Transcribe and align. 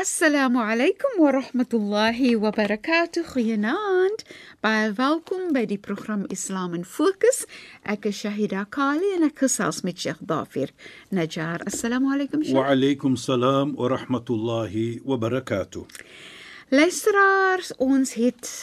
Assalamu 0.00 0.60
alaykum 0.64 1.18
wa 1.18 1.30
rahmatullahi 1.32 2.34
wa 2.36 2.50
barakatuh. 2.50 3.20
Goeienaand. 3.34 4.22
Baie 4.64 4.94
welkom 4.96 5.52
by 5.52 5.66
die 5.68 5.76
program 5.76 6.24
Islam 6.30 6.72
in 6.72 6.84
Fokus. 6.84 7.44
Ek 7.84 8.06
is 8.08 8.16
Shahida 8.22 8.64
Kali 8.70 9.10
en 9.18 9.26
ek 9.28 9.42
gesels 9.42 9.82
met 9.84 10.00
Sheikh 10.00 10.22
Dafir 10.24 10.72
Najjar. 11.12 11.66
Assalamu 11.68 12.14
alaykum 12.16 12.40
Sheikh. 12.40 12.56
Wa 12.56 12.72
alaykum 12.72 13.18
salaam 13.20 13.74
wa 13.76 13.90
rahmatullahi 13.92 15.02
wa 15.04 15.20
barakatuh. 15.20 15.84
Luisteraars, 16.72 17.74
ons 17.76 18.16
het 18.16 18.54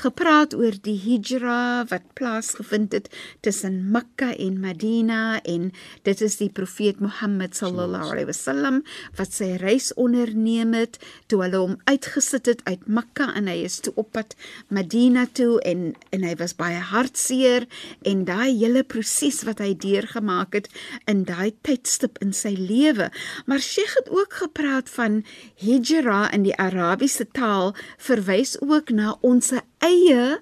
gepraat 0.00 0.54
oor 0.56 0.76
die 0.84 0.96
hijra 0.98 1.84
wat 1.90 2.04
plaasgevind 2.18 2.94
het 2.96 3.08
tussen 3.44 3.90
Mekka 3.92 4.32
en 4.36 4.60
Madina 4.60 5.40
en 5.42 5.70
dit 6.08 6.20
is 6.24 6.38
die 6.40 6.50
profeet 6.50 7.00
Mohammed 7.04 7.56
sallallahu 7.58 8.12
alaihi 8.14 8.30
wasallam 8.30 8.82
wat 9.18 9.34
sy 9.36 9.52
reis 9.60 9.90
onderneem 10.00 10.74
het 10.76 10.98
toe 11.30 11.42
hulle 11.44 11.60
hom 11.62 11.76
uitgesit 11.90 12.48
het 12.50 12.64
uit 12.68 12.86
Mekka 12.88 13.30
en 13.36 13.50
hy 13.50 13.60
is 13.68 13.80
toe 13.84 13.94
op 14.00 14.12
pad 14.16 14.36
Madina 14.68 15.26
toe 15.36 15.58
en 15.68 15.90
en 16.14 16.24
hy 16.26 16.34
was 16.40 16.56
baie 16.58 16.80
hartseer 16.90 17.66
en 18.06 18.24
daai 18.28 18.50
hele 18.56 18.82
proses 18.84 19.42
wat 19.48 19.60
hy 19.62 19.72
deurgemaak 19.78 20.56
het 20.56 20.70
in 21.10 21.24
daai 21.28 21.52
tydstip 21.66 22.18
in 22.24 22.32
sy 22.36 22.52
lewe. 22.56 23.10
Maar 23.46 23.62
Sheikh 23.64 23.96
het 23.98 24.10
ook 24.10 24.40
gepraat 24.42 24.90
van 24.96 25.22
hijra 25.62 26.22
in 26.34 26.46
die 26.46 26.56
Arabiese 26.56 27.26
taal 27.36 27.74
verwys 27.98 28.56
ook 28.60 28.90
na 28.94 29.16
ons 29.26 29.52
eie 29.84 30.38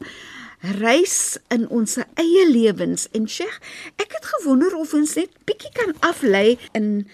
reis 0.81 1.39
in 1.55 1.69
ons 1.71 1.99
eie 2.19 2.45
lewens. 2.51 3.07
En 3.15 3.29
Sheikh, 3.31 3.61
ek 3.97 4.19
het 4.19 4.31
gewonder 4.39 4.75
of 4.77 4.95
ons 4.95 5.15
net 5.19 5.35
bietjie 5.49 5.73
kan 5.77 5.95
aflei 6.07 6.59
in 6.79 7.07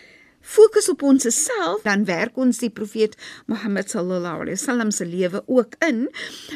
fokus 0.45 0.91
op 0.93 1.03
ons 1.03 1.25
self, 1.25 1.83
dan 1.85 2.05
werk 2.09 2.37
ons 2.37 2.61
die 2.61 2.73
profeet 2.73 3.17
Mohammed 3.49 3.89
sallallahu 3.93 4.45
alaihi 4.45 4.59
wasallam 4.59 4.91
se 4.93 5.07
lewe 5.09 5.41
ook 5.47 5.77
in, 5.85 6.09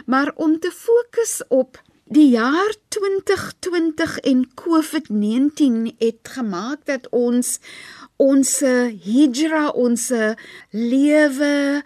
maar 0.07 0.33
om 0.37 0.59
te 0.61 0.73
fokus 0.73 1.41
op 1.49 1.81
Die 2.09 2.31
jaar 2.33 2.73
2020 2.89 4.19
en 4.19 4.47
COVID-19 4.57 5.91
het 5.99 6.31
gemaak 6.33 6.87
dat 6.89 7.05
ons 7.13 7.59
ons 8.17 8.53
hijra, 9.05 9.69
ons 9.77 10.07
lewe 10.73 11.83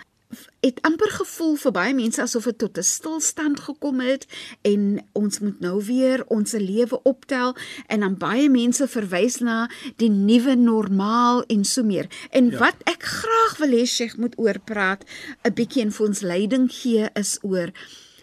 het 0.60 0.78
amper 0.86 1.10
gevoel 1.10 1.56
vir 1.60 1.72
baie 1.74 1.94
mense 1.94 2.22
asof 2.22 2.44
dit 2.44 2.58
tot 2.58 2.78
'n 2.78 2.82
stilstand 2.82 3.60
gekom 3.60 4.00
het 4.00 4.26
en 4.62 5.04
ons 5.12 5.38
moet 5.38 5.60
nou 5.60 5.84
weer 5.84 6.24
ons 6.26 6.52
lewe 6.52 7.02
optel 7.02 7.56
en 7.86 8.00
dan 8.00 8.16
baie 8.16 8.50
mense 8.50 8.88
verwys 8.88 9.38
na 9.38 9.70
die 9.96 10.10
nuwe 10.10 10.54
normaal 10.54 11.42
en 11.46 11.64
so 11.64 11.82
meer. 11.82 12.06
En 12.30 12.50
ja. 12.50 12.58
wat 12.58 12.76
ek 12.84 13.02
graag 13.02 13.56
wil 13.58 13.70
hê 13.70 13.86
Sheikh 13.86 14.16
moet 14.16 14.38
oorpraat 14.38 15.04
'n 15.44 15.54
bietjie 15.54 15.82
en 15.82 15.92
vir 15.92 16.06
ons 16.06 16.20
leiding 16.20 16.72
gee 16.72 17.10
is 17.14 17.38
oor 17.42 17.72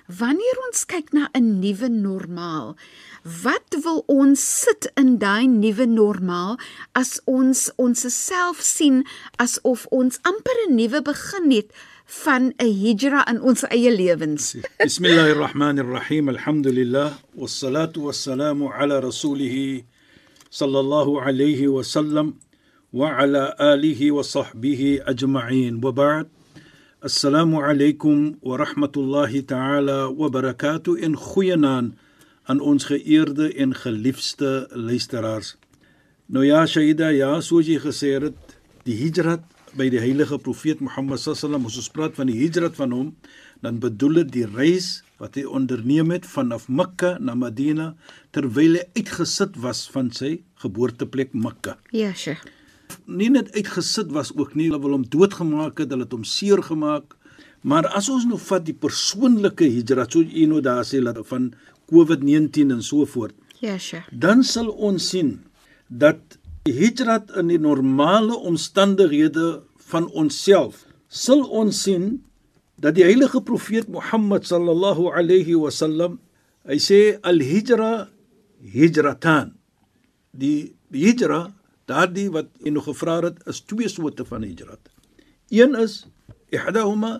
wanneer 0.07 0.57
ons 0.67 0.85
kyk 0.85 1.13
na 1.13 1.29
'n 1.33 1.59
nuwe 1.59 1.89
normaal 1.89 2.75
Wat 3.23 3.75
wil 3.83 4.03
ons 4.07 4.39
sit 4.61 4.87
in 4.95 5.17
daai 5.19 5.47
nuwe 5.47 5.85
normaal 5.85 6.55
as 6.95 7.19
ons 7.27 7.67
ons 7.75 8.05
self 8.15 8.61
sien 8.63 9.03
asof 9.43 9.85
ons 9.91 10.19
amper 10.23 10.57
'n 10.67 10.75
nuwe 10.75 11.01
begin 11.01 11.51
het 11.51 11.75
van 12.09 12.53
'n 12.57 12.73
hijra 12.81 13.21
in 13.29 13.41
ons 13.41 13.61
eie 13.69 13.91
lewens. 13.95 14.55
Bismillahirrahmanirrahim. 14.77 16.29
Alhamdulillah 16.29 17.13
wassalatu 17.35 18.09
wassalamu 18.09 18.73
ala 18.73 18.99
rasulih 18.99 19.83
sallallahu 20.49 21.21
alayhi 21.21 21.69
wa 21.69 21.83
sallam 21.83 22.33
wa 22.89 23.13
ala 23.13 23.53
alihi 23.57 24.09
wa 24.09 24.23
sahbihi 24.23 25.05
ajma'in. 25.05 25.81
Wa 25.81 25.91
ba'd. 25.91 26.25
Assalamu 27.05 27.61
alaykum 27.61 28.41
wa 28.41 28.57
rahmatullahi 28.57 29.45
ta'ala 29.45 30.09
wa 30.09 30.29
barakatuh 30.29 30.97
in 30.97 31.13
goeienaand 31.13 31.93
aan 32.49 32.59
ons 32.59 32.89
geëerde 32.89 33.53
en 33.53 33.75
geliefde 33.77 34.65
luisteraars. 34.73 35.57
Nou 36.25 36.45
ja, 36.45 36.65
Shaida, 36.65 37.13
ja, 37.13 37.37
soos 37.41 37.69
jy 37.69 37.77
gesê 37.77 38.17
het, 38.17 38.57
die 38.83 38.97
hijrat 38.97 39.45
by 39.77 39.89
die 39.91 40.01
heilige 40.01 40.39
profeet 40.41 40.81
Mohammed 40.81 41.21
sallam 41.21 41.67
as 41.69 41.77
ons 41.81 41.91
praat 41.93 42.15
van 42.17 42.29
die 42.29 42.37
hijrat 42.39 42.77
van 42.77 42.93
hom 42.95 43.09
dan 43.65 43.79
bedoel 43.83 44.23
dit 44.23 44.31
die 44.39 44.47
reis 44.47 45.01
wat 45.19 45.35
hy 45.35 45.43
onderneem 45.45 46.13
het 46.15 46.25
vanaf 46.29 46.69
Mekka 46.71 47.17
na 47.19 47.35
Madina 47.35 47.91
terwyl 48.35 48.79
hy 48.79 48.85
uitgesit 48.97 49.59
was 49.59 49.83
van 49.91 50.09
sy 50.15 50.39
geboorteplek 50.63 51.35
Mekka. 51.35 51.75
Ja, 51.95 52.13
Sheikh. 52.15 52.45
Nie 53.05 53.29
net 53.33 53.51
uitgesit 53.53 54.13
was 54.15 54.31
ook 54.35 54.55
nie, 54.55 54.69
hulle 54.69 54.79
wil 54.81 54.95
hom 54.97 55.05
doodgemaak 55.11 55.83
het, 55.83 55.91
hulle 55.93 56.07
het 56.07 56.15
hom 56.15 56.25
seer 56.25 56.63
gemaak. 56.65 57.13
Maar 57.61 57.89
as 57.99 58.07
ons 58.09 58.25
nou 58.29 58.39
vat 58.39 58.63
die 58.65 58.77
persoonlike 58.77 59.67
hijrat, 59.67 60.15
so 60.15 60.23
jy 60.23 60.47
nou 60.49 60.63
daar 60.63 60.87
sê 60.87 61.03
dat 61.03 61.19
van 61.27 61.51
COVID-19 61.91 62.71
en 62.77 62.83
so 62.85 63.05
voort. 63.05 63.35
Ja, 63.59 63.75
Sheikh. 63.77 64.07
Dan 64.15 64.45
sal 64.47 64.71
ons 64.71 65.11
sien 65.11 65.35
dat 65.89 66.38
hijrat 66.67 67.31
in 67.39 67.47
die 67.51 67.59
normale 67.59 68.35
omstandighede 68.35 69.61
van 69.89 70.09
onsself 70.11 70.85
sal 71.07 71.41
ons 71.47 71.83
sien 71.85 72.19
dat 72.79 72.95
die 72.95 73.03
heilige 73.03 73.41
profeet 73.43 73.89
Mohammed 73.91 74.45
sallallahu 74.47 75.09
alayhi 75.11 75.57
wasallam 75.59 76.19
hy 76.69 76.77
sê 76.79 76.99
al 77.23 77.41
hijra 77.43 78.09
hijratan. 78.73 79.55
Die 80.31 80.75
hijra 80.93 81.49
daardie 81.89 82.29
wat 82.31 82.51
jy 82.63 82.73
nog 82.75 82.87
gevra 82.91 83.19
het 83.25 83.41
is 83.49 83.63
twee 83.65 83.89
soorte 83.89 84.25
van 84.27 84.45
hijrat. 84.45 84.81
Een 85.49 85.75
is 85.79 86.05
ihdahuma 86.53 87.19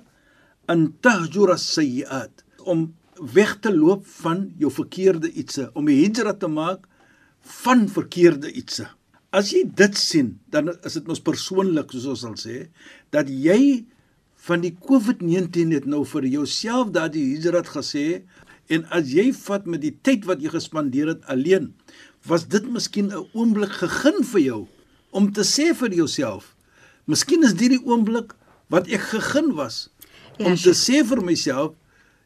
an 0.70 0.94
tahjura 1.02 1.58
as-sayyi'at 1.58 2.46
om 2.70 2.92
weg 3.34 3.58
te 3.64 3.74
loop 3.74 4.06
van 4.22 4.46
jou 4.62 4.72
verkeerde 4.72 5.32
ietsie 5.32 5.68
om 5.74 5.90
'n 5.90 6.00
hijra 6.04 6.34
te 6.34 6.48
maak 6.48 6.86
van 7.64 7.88
verkeerde 7.90 8.52
ietsie 8.52 8.88
As 9.30 9.52
jy 9.54 9.62
dit 9.78 9.98
sien, 9.98 10.34
dan 10.50 10.72
is 10.74 10.96
dit 10.98 11.10
mos 11.10 11.22
persoonlik 11.22 11.92
soos 11.94 12.08
ons 12.10 12.22
sal 12.26 12.38
sê 12.40 12.58
dat 13.14 13.30
jy 13.30 13.86
van 14.48 14.64
die 14.64 14.74
COVID-19 14.74 15.76
het 15.76 15.86
nou 15.90 16.02
vir 16.08 16.26
jouself 16.32 16.94
daardie 16.96 17.28
hijrat 17.36 17.70
gesê 17.70 18.24
en 18.74 18.88
as 18.96 19.12
jy 19.14 19.28
vat 19.36 19.68
met 19.70 19.84
die 19.84 19.94
tyd 20.06 20.26
wat 20.30 20.42
jy 20.42 20.50
gespandeer 20.54 21.12
het 21.14 21.28
alleen, 21.30 21.74
was 22.26 22.48
dit 22.50 22.66
miskien 22.66 23.14
'n 23.14 23.28
oomblik 23.38 23.74
gegeen 23.82 24.24
vir 24.34 24.42
jou 24.42 24.62
om 25.12 25.32
te 25.34 25.46
sê 25.46 25.74
vir 25.78 25.94
jouself, 25.94 26.56
miskien 27.06 27.44
is 27.44 27.54
dit 27.54 27.70
die 27.70 27.86
oomblik 27.86 28.34
wat 28.70 28.88
ek 28.88 29.02
gegeen 29.14 29.54
was 29.54 29.90
ja, 30.38 30.46
om 30.46 30.56
te 30.56 30.74
sê 30.74 31.06
vir 31.06 31.22
myself 31.22 31.76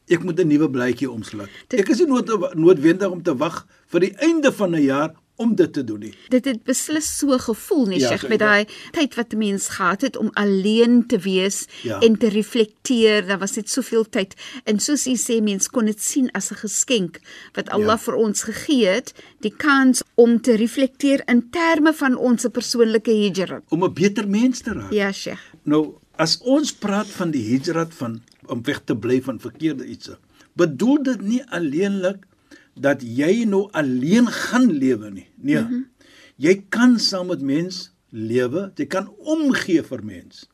ek 0.08 0.24
moet 0.24 0.40
'n 0.40 0.48
nuwe 0.48 0.70
blaadjie 0.70 1.10
omslaan. 1.10 1.48
Ek 1.68 1.88
is 1.88 1.98
nie 1.98 2.08
nood, 2.08 2.28
noodwendig 2.54 3.10
om 3.10 3.22
te 3.22 3.36
wag 3.36 3.66
vir 3.88 4.00
die 4.00 4.14
einde 4.20 4.52
van 4.52 4.74
'n 4.74 4.84
jaar 4.84 5.14
om 5.36 5.54
dit 5.54 5.72
te 5.72 5.84
doen 5.84 5.98
nie. 5.98 6.12
Dit 6.30 6.44
het 6.44 6.62
beslis 6.66 7.08
so 7.18 7.38
gevoel 7.38 7.86
nie, 7.90 7.98
ja, 8.00 8.12
Sheikh, 8.12 8.28
met 8.30 8.38
daai 8.38 8.66
tyd 8.94 9.14
wat 9.18 9.34
'n 9.34 9.38
mens 9.38 9.68
gehad 9.68 10.00
het 10.00 10.16
om 10.16 10.30
alleen 10.32 11.06
te 11.06 11.18
wees 11.18 11.66
ja. 11.82 12.00
en 12.00 12.18
te 12.18 12.28
reflekteer. 12.28 13.26
Daar 13.26 13.38
was 13.38 13.56
net 13.56 13.70
soveel 13.70 14.08
tyd 14.08 14.34
en 14.64 14.78
soos 14.80 15.06
u 15.06 15.16
sê, 15.16 15.42
mens 15.42 15.68
kon 15.68 15.84
dit 15.84 16.02
sien 16.02 16.30
as 16.32 16.50
'n 16.50 16.54
geskenk 16.54 17.20
wat 17.52 17.68
Allah 17.68 17.98
ja. 17.98 18.04
vir 18.06 18.14
ons 18.14 18.42
gegee 18.42 18.86
het, 18.86 19.14
die 19.40 19.54
kans 19.56 20.02
om 20.14 20.40
te 20.40 20.54
reflekteer 20.54 21.22
in 21.26 21.50
terme 21.50 21.92
van 21.92 22.16
ons 22.16 22.46
persoonlike 22.52 23.10
hijrat, 23.10 23.62
om 23.68 23.84
'n 23.84 23.92
beter 23.92 24.28
mens 24.28 24.60
te 24.60 24.72
raak. 24.72 24.92
Ja, 24.92 25.12
Sheikh. 25.12 25.42
Nou, 25.62 25.94
as 26.16 26.38
ons 26.38 26.72
praat 26.72 27.06
van 27.06 27.30
die 27.30 27.42
hijrat 27.50 27.94
van 27.94 28.22
om 28.46 28.62
weg 28.62 28.82
te 28.84 28.96
bly 28.96 29.22
van 29.22 29.40
verkeerde 29.40 29.86
iets, 29.86 30.10
bedoel 30.52 31.02
dit 31.02 31.20
nie 31.20 31.42
alleenlik 31.50 32.26
dat 32.74 33.02
jy 33.02 33.44
nou 33.44 33.68
alleen 33.72 34.26
gaan 34.28 34.70
lewe 34.72 35.10
nie. 35.10 35.28
Nee. 35.36 35.60
Mm 35.60 35.66
-hmm. 35.68 35.88
Jy 36.36 36.64
kan 36.68 36.98
saam 36.98 37.26
met 37.26 37.40
mens 37.40 37.92
lewe, 38.10 38.72
jy 38.74 38.86
kan 38.86 39.08
omgee 39.18 39.82
vir 39.82 40.04
mens. 40.04 40.48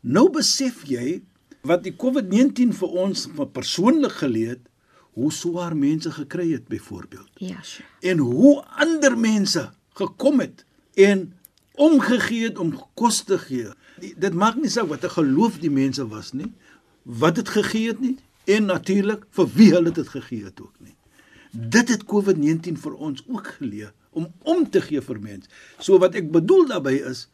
Nou 0.00 0.30
besef 0.30 0.84
jy 0.86 1.22
wat 1.62 1.82
die 1.82 1.94
COVID-19 1.96 2.72
vir 2.78 2.88
ons 2.88 3.28
persoonlik 3.52 4.12
geleer 4.12 4.48
het, 4.48 4.68
hoe 5.18 5.32
swaar 5.32 5.76
mense 5.76 6.10
gekry 6.10 6.52
het 6.52 6.68
byvoorbeeld 6.68 7.30
Ja, 7.34 7.62
Sheikh. 7.62 7.88
en 8.00 8.18
hoe 8.18 8.62
ander 8.64 9.18
mense 9.18 9.70
gekom 9.98 10.40
het 10.40 10.64
en 10.94 11.32
omgegee 11.74 12.44
het 12.44 12.58
om 12.58 12.72
kos 12.94 13.22
te 13.22 13.38
gee. 13.38 13.66
Die, 14.00 14.14
dit 14.18 14.34
maak 14.34 14.56
nie 14.56 14.70
saak 14.70 14.86
wat 14.88 15.04
'n 15.04 15.10
geloof 15.10 15.58
die 15.58 15.70
mense 15.70 16.06
was 16.08 16.32
nie, 16.32 16.52
wat 17.02 17.34
dit 17.34 17.48
gegee 17.48 17.88
het 17.88 18.00
nie 18.00 18.16
en 18.44 18.64
natuurlik 18.64 19.26
vir 19.30 19.46
wie 19.54 19.70
hulle 19.72 19.90
dit 19.90 20.08
gegee 20.08 20.44
het 20.44 20.60
ook 20.60 20.74
nie. 20.80 20.94
Dit 21.52 21.88
het 21.88 22.04
COVID-19 22.04 22.76
vir 22.82 22.94
ons 22.94 23.22
ook 23.28 23.46
geleer 23.58 23.92
om 24.12 24.26
om 24.42 24.64
te 24.70 24.80
gee 24.80 25.00
vir 25.00 25.20
mense. 25.20 25.48
So 25.78 25.98
wat 25.98 26.14
ek 26.18 26.30
bedoel 26.32 26.66
daarbey 26.68 26.98
is, 27.10 27.28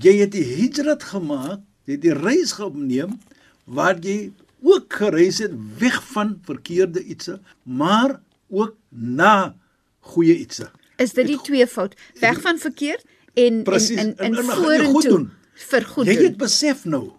jy 0.00 0.16
het 0.20 0.32
die 0.32 0.44
hijrat 0.44 1.02
gemaak, 1.02 1.60
jy 1.86 1.92
het 1.98 2.02
die 2.02 2.14
reis 2.16 2.52
geneem 2.58 3.18
waar 3.64 3.98
jy 4.00 4.32
ook 4.64 4.92
gereis 4.92 5.38
het 5.44 5.52
weg 5.78 6.02
van 6.12 6.38
verkeerde 6.44 7.02
ietsie, 7.04 7.36
maar 7.62 8.20
ook 8.48 8.74
na 8.90 9.54
goeie 10.00 10.36
ietsie. 10.38 10.66
Is 10.98 11.12
dit 11.12 11.26
die 11.26 11.38
twee 11.42 11.66
fout? 11.66 11.94
Weg 12.20 12.40
van 12.40 12.58
verkeerd 12.58 13.04
en 13.34 13.62
Presies, 13.64 13.98
en 13.98 14.16
en- 14.16 14.16
en, 14.16 14.34
en 14.36 14.44
jy 14.44 14.48
goed 14.52 14.64
vorentoe 14.64 15.02
doen. 15.08 15.30
vir 15.54 15.84
goed 15.84 16.06
Jy 16.06 16.14
doen. 16.14 16.24
het 16.24 16.36
besef 16.36 16.84
nou 16.84 17.10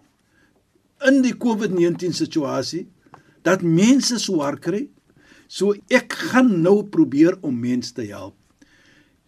in 1.06 1.22
die 1.22 1.34
COVID-19 1.36 2.12
situasie 2.16 2.86
dat 3.42 3.62
mense 3.62 4.18
swaar 4.18 4.58
kry. 4.58 4.88
So 5.46 5.76
ek 5.92 6.12
gaan 6.30 6.60
nou 6.62 6.82
probeer 6.90 7.38
om 7.46 7.54
mense 7.60 7.94
te 7.94 8.06
help. 8.10 8.34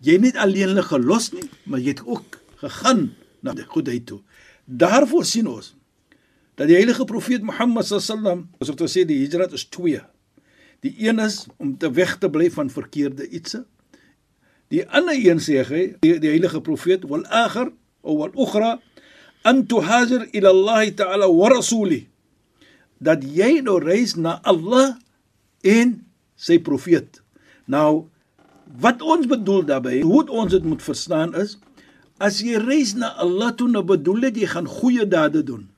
Jy 0.03 0.19
het 0.19 0.23
nie 0.23 0.35
alleenlik 0.39 0.91
gelos 0.93 1.33
nie, 1.35 1.47
maar 1.67 1.83
jy 1.83 1.97
het 1.97 2.05
ook 2.07 2.39
gegaan 2.63 3.09
na 3.43 3.55
die 3.55 3.67
goedheid 3.67 4.07
toe. 4.07 4.21
Daarvoor 4.67 5.27
sien 5.27 5.49
ons 5.51 5.75
dat 6.59 6.67
die 6.67 6.75
heilige 6.75 7.05
profeet 7.07 7.45
Mohammed 7.47 7.87
sallam, 7.87 8.49
as 8.59 8.71
ek 8.73 8.81
sê 8.91 9.05
die 9.07 9.21
hijrat 9.23 9.53
is 9.55 9.69
twee. 9.71 10.01
Die 10.83 10.95
een 11.07 11.23
is 11.23 11.47
om 11.59 11.77
te 11.79 11.91
weg 11.95 12.17
te 12.19 12.31
bly 12.31 12.49
van 12.51 12.71
verkeerde 12.71 13.29
ietsie. 13.31 13.63
Die 14.75 14.83
ander 14.91 15.15
een 15.15 15.39
sê 15.43 15.63
hy, 15.63 15.85
die, 16.03 16.17
die 16.19 16.33
heilige 16.35 16.61
profeet, 16.61 17.07
wal 17.07 17.23
akhir 17.31 17.71
of 18.03 18.19
wal 18.19 18.35
ukhra 18.35 18.73
an 19.47 19.65
tuhajar 19.71 20.27
ila 20.35 20.51
Allah 20.51 20.91
ta'ala 20.99 21.31
wa 21.31 21.53
rasuli. 21.55 22.03
Dat 22.99 23.23
jy 23.23 23.61
nou 23.63 23.79
reis 23.79 24.17
na 24.19 24.41
Allah 24.43 24.99
en 25.63 26.08
sy 26.39 26.61
profeet. 26.63 27.21
Nou 27.67 28.07
wat 28.81 29.03
ons 29.03 29.27
bedoel 29.27 29.65
daarbey, 29.69 30.03
hoe 30.05 30.27
ons 30.29 30.53
dit 30.53 30.65
moet 30.65 30.83
verstaan 30.85 31.35
is 31.41 31.57
as 32.23 32.41
jy 32.43 32.59
reis 32.61 32.95
na 32.99 33.13
Allah 33.23 33.53
toe, 33.57 33.69
nou 33.71 33.85
bedoel 33.87 34.29
dit 34.29 34.43
jy 34.43 34.49
gaan 34.51 34.67
goeie 34.69 35.07
dade 35.07 35.45
doen. 35.47 35.69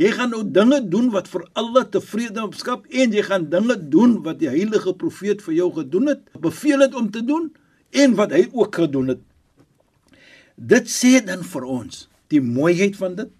Jy 0.00 0.08
gaan 0.16 0.32
nou 0.32 0.40
dinge 0.42 0.80
doen 0.88 1.10
wat 1.12 1.28
vir 1.28 1.44
Allah 1.58 1.84
tevrede 1.92 2.44
skep 2.56 2.86
en 2.88 3.12
jy 3.12 3.22
gaan 3.26 3.50
dinge 3.52 3.76
doen 3.92 4.16
wat 4.24 4.40
die 4.40 4.50
heilige 4.50 4.94
profeet 4.98 5.44
vir 5.44 5.54
jou 5.58 5.68
gedoen 5.76 6.14
het, 6.14 6.22
beveel 6.40 6.86
het 6.86 6.96
om 6.96 7.10
te 7.12 7.20
doen 7.24 7.50
en 7.92 8.16
wat 8.16 8.32
hy 8.32 8.46
ook 8.50 8.80
gedoen 8.82 9.12
het. 9.14 9.22
Dit 10.56 10.88
sê 10.88 11.20
dan 11.24 11.44
vir 11.44 11.68
ons 11.68 12.06
die 12.32 12.40
mooiheid 12.40 12.96
van 12.96 13.16
dit. 13.18 13.30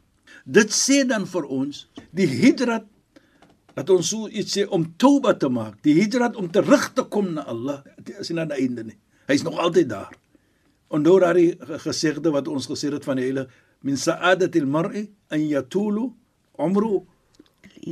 Dit 0.45 0.75
sê 0.77 1.03
dan 1.09 1.25
vir 1.27 1.49
ons 1.49 1.87
die 2.13 2.29
hijrat 2.29 2.85
dat 3.75 3.91
ons 3.91 4.09
so 4.09 4.29
iets 4.29 4.53
sê 4.59 4.67
om 4.69 4.85
toba 4.97 5.35
te 5.35 5.49
maak, 5.49 5.79
die 5.83 5.95
hijrat 6.01 6.37
om 6.37 6.51
terug 6.51 6.93
te 6.95 7.03
kom 7.03 7.33
na 7.35 7.45
Allah. 7.49 7.83
Is 8.21 8.29
nie 8.31 8.41
aan 8.41 8.49
die 8.49 8.61
einde 8.67 8.85
nie. 8.85 8.99
Hy's 9.27 9.43
nog 9.47 9.59
altyd 9.59 9.89
daar. 9.89 10.13
Onthou 10.93 11.19
ge- 11.21 11.79
gesegde 11.79 12.31
wat 12.31 12.49
ons 12.49 12.67
gesê 12.69 12.93
het 12.93 13.05
van 13.05 13.17
die 13.17 13.25
hele 13.25 13.47
min 13.83 13.97
sa'adatil 13.97 14.67
mar'i 14.67 15.11
an 15.31 15.41
yatulu 15.41 16.11
umru 16.59 17.07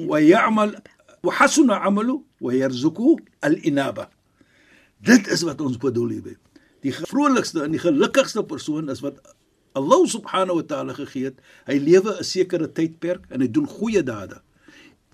wa 0.07 0.19
ya'mal 0.21 0.75
wa 1.23 1.33
hasuna 1.33 1.81
'amalu 1.81 2.21
wa 2.41 2.53
yarzuqu 2.53 3.17
al-inaba. 3.41 4.11
Dit 5.01 5.27
is 5.29 5.43
wat 5.43 5.61
ons 5.61 5.77
bedoel 5.79 6.09
hierby. 6.09 6.37
Die 6.83 6.93
vrolikste 6.93 7.63
en 7.65 7.73
die 7.73 7.81
gelukkigste 7.81 8.45
persoon 8.45 8.89
is 8.91 9.01
wat 9.01 9.17
Allah 9.73 10.07
subhanahu 10.07 10.57
wa 10.61 10.63
ta'ala 10.67 10.93
gegee 10.95 11.25
het. 11.25 11.41
Hy 11.67 11.79
lewe 11.79 12.19
'n 12.21 12.25
sekere 12.25 12.69
tydperk 12.73 13.25
en 13.31 13.41
hy 13.41 13.49
doen 13.49 13.67
goeie 13.67 14.03
dade. 14.03 14.41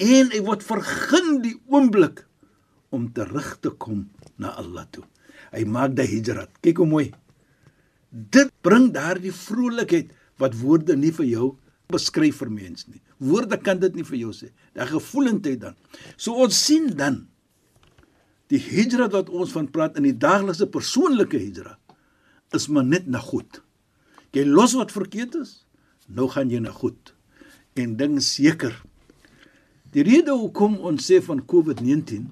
En 0.03 0.33
hy 0.33 0.41
word 0.45 0.65
vergun 0.67 1.39
die 1.45 1.57
oomblik 1.73 2.27
om 2.95 3.09
terug 3.17 3.55
te 3.65 3.73
kom 3.73 4.07
na 4.41 4.53
Allah 4.61 4.85
toe. 4.93 5.05
Hy 5.55 5.65
maak 5.69 5.95
die 5.97 6.09
hijrat. 6.11 6.53
Kyk 6.65 6.83
hoe 6.83 6.89
mooi. 6.89 7.07
Dit 8.11 8.53
bring 8.65 8.91
daardie 8.95 9.33
vrolikheid 9.35 10.13
wat 10.41 10.57
woorde 10.61 10.97
nie 10.99 11.13
vir 11.17 11.29
jou 11.31 11.49
beskryf 11.93 12.43
vir 12.43 12.51
mens 12.53 12.87
nie. 12.91 13.01
Woorde 13.23 13.57
kan 13.63 13.81
dit 13.81 13.95
nie 13.97 14.05
vir 14.05 14.19
jou 14.21 14.35
sê. 14.37 14.51
Daai 14.77 14.89
gevoelendheid 14.91 15.63
dan. 15.63 15.77
So 16.17 16.37
ons 16.45 16.59
sien 16.59 16.91
dan 16.99 17.25
die 18.53 18.61
hijra 18.63 19.09
wat 19.11 19.31
ons 19.33 19.55
van 19.55 19.69
praat 19.73 19.97
in 19.99 20.07
die 20.07 20.17
daaglikse 20.17 20.69
persoonlike 20.71 21.39
hijra 21.41 21.77
is 22.55 22.69
maar 22.71 22.87
net 22.87 23.09
na 23.11 23.23
goed. 23.23 23.63
Jy 24.37 24.45
los 24.47 24.77
wat 24.79 24.93
verkeerd 24.95 25.35
is, 25.41 25.65
nou 26.07 26.29
gaan 26.31 26.53
jy 26.53 26.61
na 26.63 26.75
goed. 26.75 27.15
En 27.75 27.97
ding 27.99 28.21
seker. 28.23 28.77
Die 29.97 30.05
rede 30.05 30.35
hoekom 30.37 30.75
ons 30.85 31.07
sê 31.09 31.23
van 31.25 31.39
COVID-19, 31.49 32.27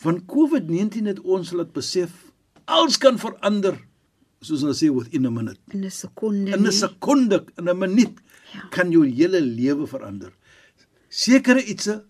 van 0.00 0.20
COVID-19 0.32 1.10
het 1.10 1.18
ons 1.28 1.50
laat 1.52 1.74
besef 1.76 2.12
alles 2.64 2.96
kan 3.02 3.18
verander 3.20 3.74
soos 4.40 4.62
hulle 4.64 4.72
sê 4.78 4.88
within 4.88 5.28
a 5.28 5.30
minute. 5.30 5.60
In 5.76 5.84
'n 5.84 5.90
sekonde. 5.90 6.54
In 6.56 6.64
'n 6.66 6.72
sekonde, 6.72 7.44
in 7.58 7.68
'n 7.68 7.78
minuut 7.78 8.16
Ja. 8.52 8.68
kan 8.70 8.90
jou 8.90 9.04
hele 9.06 9.40
lewe 9.40 9.86
verander. 9.86 10.32
Sekere 11.08 11.62
ietsie 11.64 12.00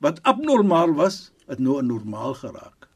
wat 0.00 0.22
abnormaal 0.22 0.94
was, 0.94 1.32
het 1.48 1.58
nou 1.58 1.82
normaal 1.82 2.34
geraak. 2.34 2.88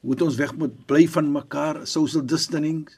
Hoe 0.00 0.10
het 0.12 0.22
ons 0.22 0.36
weg 0.36 0.54
moet 0.56 0.86
bly 0.86 1.08
van 1.08 1.32
mekaar, 1.32 1.86
social 1.86 2.26
distancing. 2.26 2.88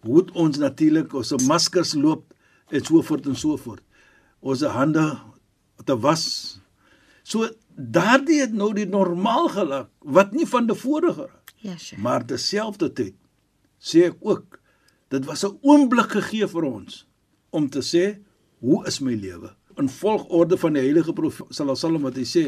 Hoe 0.00 0.18
het 0.18 0.30
ons 0.30 0.58
natuurlik 0.58 1.12
ons 1.14 1.32
maskers 1.46 1.94
loop 1.94 2.34
en 2.70 2.84
so 2.84 3.02
voort 3.02 3.26
en 3.26 3.36
so 3.36 3.56
voort. 3.56 3.82
Ons 4.40 4.60
hande 4.62 5.18
te 5.84 5.98
was. 5.98 6.60
So 7.26 7.48
daardie 7.74 8.40
het 8.44 8.54
nou 8.54 8.70
die 8.76 8.86
normaal 8.86 9.50
geraak 9.54 9.90
wat 10.16 10.34
nie 10.36 10.46
van 10.46 10.68
tevore 10.70 11.12
geraak. 11.16 11.54
Ja, 11.64 11.74
Sheikh. 11.74 12.02
Maar 12.02 12.24
terselfdertyd 12.28 13.16
sê 13.82 14.06
ek 14.12 14.20
ook 14.20 14.60
dit 15.10 15.24
was 15.26 15.44
'n 15.44 15.58
oomblik 15.62 16.10
gegee 16.18 16.46
vir 16.46 16.64
ons 16.64 17.06
om 17.50 17.68
te 17.68 17.82
sê 17.82 18.04
hoe 18.60 18.86
is 18.86 19.00
my 19.00 19.14
lewe 19.14 19.54
in 19.76 19.88
volgorde 19.88 20.56
van 20.58 20.72
die 20.72 20.82
heilige 20.82 21.12
profeet 21.12 21.46
sallallahu 21.50 21.76
alaihi 21.76 21.84
wasallam 21.84 22.06
wat 22.08 22.16
hy 22.16 22.26
sê 22.30 22.44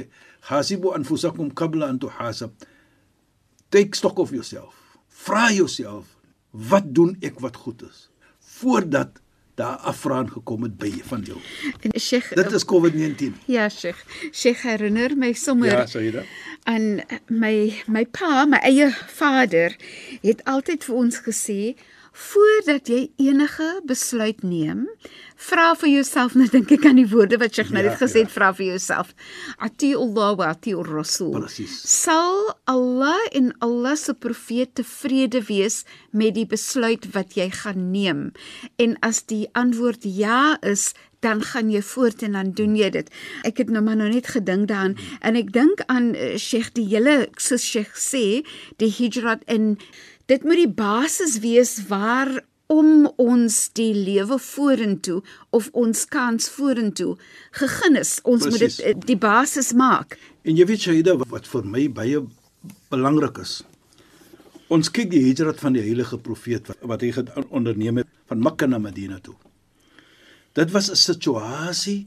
hasibu 0.50 0.92
anfusakum 0.96 1.50
qabla 1.54 1.88
an 1.92 1.98
tuhasab 1.98 2.52
take 3.68 3.96
stock 3.96 4.18
of 4.18 4.30
yourself 4.30 4.74
vra 5.26 5.50
jouself 5.52 6.16
wat 6.50 6.94
doen 6.94 7.16
ek 7.20 7.40
wat 7.44 7.56
goed 7.56 7.82
is 7.82 8.08
voordat 8.38 9.20
daar 9.58 9.76
afraan 9.90 10.30
gekom 10.30 10.62
het 10.66 10.76
by 10.78 10.92
van 11.10 11.24
jou. 11.26 11.38
En 11.82 12.00
Sheikh 12.00 12.30
dit 12.34 12.52
is 12.52 12.64
covid-19 12.64 13.42
Ja, 13.50 13.68
Sheikh. 13.68 14.04
Sheikh 14.32 14.62
herinner 14.62 15.16
my 15.16 15.32
sommer 15.32 15.70
ja 15.72 15.86
Saida 15.86 16.22
aan 16.68 17.00
my 17.26 17.72
my 17.86 18.04
pa, 18.06 18.44
my 18.44 18.60
eie 18.62 18.90
vader, 19.16 19.76
het 20.22 20.44
altyd 20.44 20.84
vir 20.84 20.98
ons 21.00 21.20
gesê 21.24 21.60
voordat 22.12 22.88
jy 22.88 23.08
enige 23.16 23.68
besluit 23.88 24.42
neem, 24.42 24.86
vra 25.38 25.72
vir 25.78 25.90
jouself, 25.92 26.34
nou 26.34 26.48
dink 26.50 26.72
ek 26.74 26.86
aan 26.88 26.98
die 26.98 27.08
woorde 27.08 27.38
wat 27.40 27.54
Sheikh 27.54 27.70
nou 27.74 27.84
Ja, 27.84 27.90
net 27.90 28.00
gesê 28.00 28.24
het, 28.24 28.30
ja. 28.30 28.34
vra 28.34 28.52
vir 28.56 28.72
jouself. 28.72 29.14
Ati 29.58 29.92
Allah 29.94 30.34
wa 30.38 30.50
ati 30.54 30.74
Rasul. 30.74 31.34
Presies. 31.38 31.76
Sal 31.86 32.54
Allah 32.66 33.18
en 33.32 33.52
Allah 33.64 33.96
se 33.96 34.14
profeet 34.14 34.74
tevrede 34.74 35.44
wees 35.48 35.84
met 36.10 36.34
die 36.34 36.46
besluit 36.46 37.06
wat 37.14 37.36
jy 37.38 37.50
gaan 37.54 37.90
neem? 37.92 38.32
En 38.78 38.96
as 39.06 39.22
die 39.30 39.46
antwoord 39.58 40.02
ja 40.02 40.58
is, 40.66 40.92
dan 41.20 41.42
gaan 41.42 41.70
jy 41.70 41.82
voort 41.82 42.22
en 42.22 42.36
dan 42.38 42.52
doen 42.54 42.76
jy 42.78 42.90
dit. 42.94 43.08
Ek 43.46 43.58
het 43.62 43.72
nou 43.74 43.82
maar 43.84 43.98
nou 43.98 44.08
net 44.10 44.30
gedink 44.30 44.68
daaraan 44.70 44.94
en 45.26 45.38
ek 45.38 45.50
dink 45.54 45.82
aan 45.90 46.12
uh, 46.14 46.36
Sheikh 46.38 46.70
die 46.78 46.86
hele 46.90 47.26
soos 47.42 47.64
Sheikh 47.66 47.96
sê, 47.98 48.44
die 48.78 48.90
hijrat 48.92 49.42
en 49.50 49.76
dit 50.28 50.44
moet 50.44 50.60
die 50.60 50.68
basis 50.70 51.38
wees 51.44 51.78
waar 51.88 52.30
om 52.68 53.06
ons 53.16 53.56
die 53.78 53.94
lewe 53.96 54.36
vorentoe 54.38 55.22
of 55.56 55.70
ons 55.72 56.04
kans 56.12 56.50
vorentoe 56.52 57.14
gegee 57.56 57.94
is. 58.00 58.18
Ons 58.28 58.44
moet 58.50 58.60
dit 58.60 59.06
die 59.08 59.16
basis 59.16 59.72
maak. 59.72 60.18
En 60.44 60.56
jy 60.56 60.66
weet 60.68 60.84
Shaida 60.84 61.16
wat, 61.22 61.48
vir 61.48 61.64
my 61.64 61.86
baie 61.88 62.20
belangrik 62.92 63.40
is. 63.40 63.62
Ons 64.68 64.92
kyk 64.92 65.08
die 65.14 65.24
hijrat 65.24 65.60
van 65.64 65.78
die 65.78 65.84
heilige 65.86 66.18
profeet 66.20 66.68
wat, 66.68 66.84
wat 66.92 67.04
hy 67.06 67.12
onderneem 67.48 68.02
het 68.02 68.10
van 68.28 68.44
Mekka 68.44 68.68
na 68.68 68.78
Madina 68.78 69.16
toe. 69.24 69.36
Dit 70.52 70.70
was 70.76 70.90
'n 70.90 70.96
situasie 70.96 72.06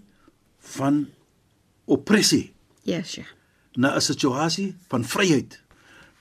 van 0.77 1.07
oppressie 1.85 2.53
Ja, 2.83 3.01
Sheikh. 3.03 3.33
na 3.75 3.95
'n 3.95 4.01
situasie 4.01 4.75
van 4.89 5.03
vryheid. 5.03 5.59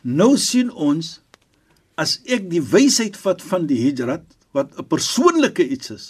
Nou 0.01 0.37
sien 0.37 0.73
ons 0.73 1.21
as 2.01 2.17
ek 2.25 2.49
die 2.49 2.63
wysheid 2.65 3.19
vat 3.21 3.43
van 3.45 3.67
die 3.69 3.81
hijrat 3.85 4.25
wat 4.57 4.73
'n 4.79 4.89
persoonlike 4.89 5.65
iets 5.65 5.91
is 5.91 6.07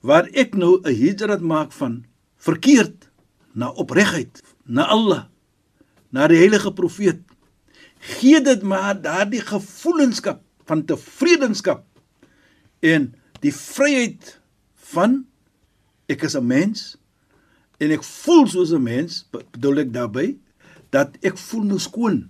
waar 0.00 0.28
ek 0.32 0.54
nou 0.54 0.80
'n 0.84 0.92
hijrat 0.92 1.40
maak 1.40 1.72
van 1.72 2.04
verkeerd 2.36 3.08
na 3.54 3.72
opregheid, 3.72 4.42
na 4.66 4.84
Allah, 4.84 5.24
na 6.12 6.28
die 6.28 6.38
heilige 6.38 6.72
profeet 6.72 7.24
gee 7.98 8.40
dit 8.40 8.62
maar 8.62 8.94
daardie 9.00 9.40
gevoelenskap 9.40 10.42
van 10.68 10.84
tevredenskap 10.84 11.84
en 12.84 13.14
die 13.40 13.54
vryheid 13.54 14.36
van 14.92 15.24
ek 16.06 16.22
is 16.22 16.36
'n 16.36 16.46
mens 16.46 16.96
en 17.80 17.90
ek 17.90 18.04
voel 18.04 18.46
soos 18.46 18.72
'n 18.72 18.82
mens 18.82 19.26
bedoel 19.32 19.78
ek 19.78 19.92
daarbey 19.92 20.38
dat 20.90 21.16
ek 21.22 21.38
voel 21.38 21.64
nou 21.64 21.78
skoon 21.78 22.28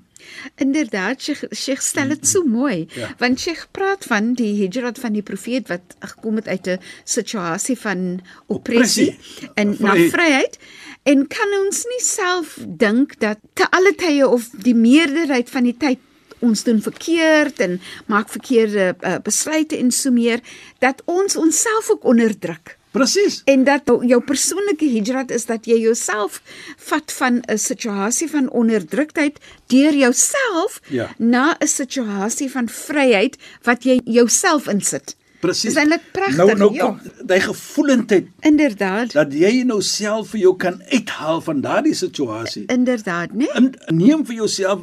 Inderdaad, 0.57 1.23
Sheikh, 1.23 1.45
Sheikh 1.55 1.81
stel 1.81 2.09
dit 2.09 2.27
so 2.29 2.43
mooi, 2.45 2.87
Ja. 2.95 3.15
want 3.19 3.41
Sheikh 3.41 3.67
praat 3.71 4.05
van 4.05 4.33
die 4.35 4.55
hijrat 4.69 4.99
van 4.99 5.13
die 5.13 5.23
profeet 5.23 5.69
wat 5.69 5.81
gekom 5.99 6.37
het 6.37 6.49
uit 6.49 6.67
'n 6.67 6.81
situasie 7.05 7.79
van 7.79 8.21
oppressie 8.47 9.11
Oppressie. 9.11 9.51
en 9.55 9.69
na 9.79 9.91
Vryheid. 9.91 10.11
vryheid. 10.13 10.59
En 11.03 11.27
kan 11.27 11.49
ons 11.67 11.85
nie 11.85 12.01
self 12.05 12.59
dink 12.69 13.21
dat 13.21 13.39
te 13.55 13.71
alle 13.71 13.95
tye 13.95 14.29
of 14.29 14.49
die 14.63 14.75
meerderheid 14.75 15.51
van 15.51 15.63
die 15.63 15.77
tyd 15.79 15.99
ons 16.39 16.63
doen 16.65 16.83
verkeerd 16.83 17.61
en 17.61 17.81
maak 18.07 18.29
verkeerde 18.29 18.97
uh, 19.01 19.15
besluite 19.23 19.77
en 19.77 19.91
so 19.91 20.11
meer 20.11 20.41
dat 20.79 21.03
ons 21.05 21.37
onsself 21.37 21.91
ook 21.91 22.05
onderdruk. 22.05 22.76
Presies 22.97 23.43
En 23.45 23.65
dat 23.65 23.83
jou- 23.87 24.21
persoonlike 24.25 24.85
hijrat 24.91 25.31
is 25.31 25.45
dat 25.47 25.67
jy 25.67 25.79
jouself 25.81 26.41
vat 26.89 27.13
van 27.13 27.43
'n 27.49 27.59
situasie 27.59 28.29
van 28.31 28.51
onderdruktheid 28.51 29.39
deur 29.67 29.95
jouself 29.95 30.81
Ja. 30.89 31.15
na 31.19 31.57
'n 31.61 31.67
situasie 31.67 32.51
van 32.51 32.69
vryheid 32.69 33.37
wat 33.63 33.85
jy 33.85 34.01
jouself 34.05 34.67
insit. 34.69 35.17
presies 35.41 35.75
Dis 35.75 35.83
eintlik 35.83 36.03
pragtig, 36.13 36.37
nou 36.37 36.55
nou 36.57 36.79
kom 36.79 37.01
daai 37.27 37.41
gevoelendheid 37.41 38.27
Inderdaad. 38.41 39.13
dat 39.13 39.33
jy 39.33 39.63
nou 39.65 39.83
self 39.83 40.29
vir 40.31 40.41
jou 40.41 40.57
kan 40.57 40.83
uithaal 40.91 41.41
van 41.41 41.61
daardie 41.61 41.95
situasie 41.95 42.65
Inderdaad, 42.67 43.31
né? 43.33 43.47
in 43.55 43.75
neem 43.89 44.25
vir 44.27 44.35
jouself 44.35 44.81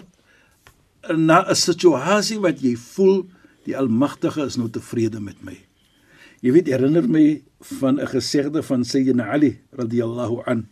na 1.15 1.43
'n 1.49 1.55
situasie 1.55 2.39
wat 2.39 2.61
jy 2.61 2.75
voel 2.75 3.25
die 3.65 3.75
almagtige 3.77 4.45
is 4.45 4.55
nou 4.57 4.69
tevrede 4.69 5.19
met 5.19 5.35
my 5.43 5.57
jy 6.41 6.51
weet 6.51 6.67
herinner 6.67 7.07
my 7.09 7.41
van 7.65 7.99
'n 7.99 8.07
gesegde 8.07 8.63
van 8.63 8.83
Sayyidina 8.83 9.31
Ali 9.31 9.59
radhiyallahu 9.71 10.43
an 10.45 10.67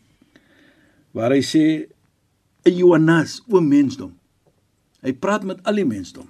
waar 1.12 1.31
hy 1.31 1.41
sê 1.41 1.88
ayyuhannas 2.65 3.41
o 3.50 3.60
mensdom. 3.62 4.13
Hy 5.01 5.12
praat 5.13 5.43
met 5.43 5.60
al 5.63 5.75
die 5.75 5.86
mensdom. 5.86 6.27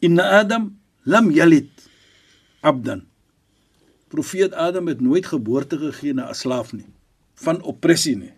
Inna 0.00 0.22
adam 0.40 0.76
lam 1.04 1.30
yalid 1.30 1.70
abdan. 2.60 3.06
Profeet 4.08 4.52
adam 4.52 4.86
het 4.88 5.00
nooit 5.00 5.26
geboorte 5.26 5.78
gegee 5.78 6.12
na 6.14 6.28
'n 6.28 6.34
slaaf 6.34 6.72
nie 6.72 6.86
van 7.34 7.62
oppressie 7.62 8.16
nie. 8.16 8.32